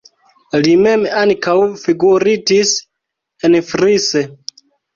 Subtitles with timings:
[0.61, 2.73] Li mem ankaŭ figuritis
[3.53, 4.27] enfrise.